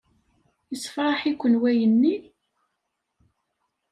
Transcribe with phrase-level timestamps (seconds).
[0.71, 2.15] Yessefṛaḥ-iken wayenni?